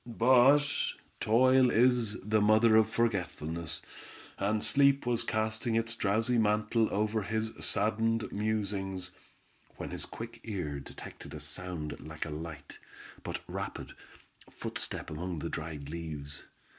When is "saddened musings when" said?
7.59-9.91